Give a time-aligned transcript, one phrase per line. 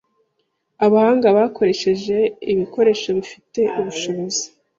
[0.85, 2.17] Abahanga bakoresheje
[2.51, 4.45] ibikoresho bifite ubushobozi